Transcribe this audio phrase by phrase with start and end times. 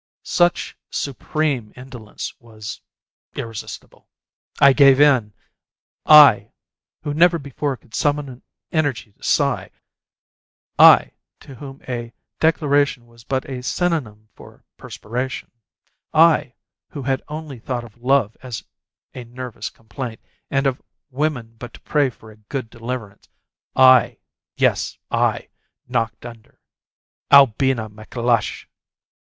[0.23, 2.81] Such supreme indolence was
[3.35, 4.09] irresistible.
[4.59, 5.31] I gave in
[6.07, 6.53] I
[7.03, 8.41] who never before could summon
[8.71, 9.69] energy to sigh
[10.79, 11.11] I
[11.41, 15.51] to whom a declaration was but a synonym for perspiration
[16.15, 16.55] I
[16.89, 18.63] who had only thought of love as
[19.13, 20.81] a nervous complaint, and of
[21.11, 23.29] women but to pray for a good deliverance
[23.75, 24.17] I
[24.57, 25.49] yes I
[25.87, 26.59] knocked under.
[27.31, 28.65] Albina McLush!